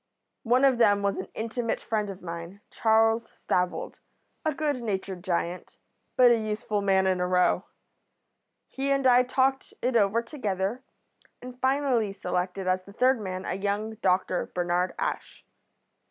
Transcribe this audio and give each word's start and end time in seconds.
One 0.41 0.65
of 0.65 0.79
them 0.79 1.03
was 1.03 1.17
an 1.17 1.27
intimate 1.35 1.79
friend 1.79 2.09
of 2.09 2.23
mine, 2.23 2.61
Charles 2.71 3.29
Stavold, 3.35 3.99
a 4.43 4.51
good 4.51 4.81
natured 4.81 5.23
giant, 5.23 5.77
but 6.15 6.31
a 6.31 6.39
useful 6.39 6.81
man 6.81 7.05
in 7.05 7.19
a 7.19 7.27
row. 7.27 7.65
He 8.67 8.89
and 8.89 9.05
I 9.05 9.21
talked 9.21 9.75
it 9.79 9.95
over 9.95 10.23
together, 10.23 10.81
and 11.39 11.61
finally 11.61 12.13
selected 12.13 12.65
as 12.65 12.81
the 12.81 12.93
third 12.93 13.21
man 13.21 13.45
a 13.45 13.53
young 13.53 13.93
doctor, 14.01 14.51
Bernard 14.55 14.95
Ash. 14.97 15.45